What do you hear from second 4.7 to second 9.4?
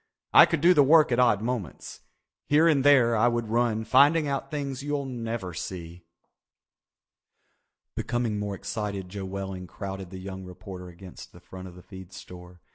you'll never see." Becoming more excited Joe